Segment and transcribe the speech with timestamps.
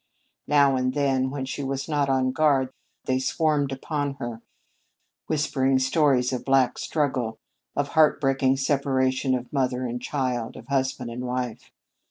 [0.47, 2.71] Now and then, when she was not on guard,
[3.05, 4.41] they swarmed upon her,
[5.27, 7.37] whispering stories of black struggle,
[7.75, 11.71] of heart breaking separation of mother and child, of husband and wife.